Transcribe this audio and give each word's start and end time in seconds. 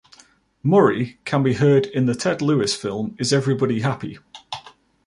Murray 0.63 1.19
can 1.25 1.43
be 1.43 1.53
heard 1.53 1.85
in 1.85 2.07
the 2.07 2.15
Ted 2.15 2.41
Lewis 2.41 2.73
film 2.75 3.15
Is 3.19 3.31
Everybody 3.31 3.81
Happy? 3.81 4.17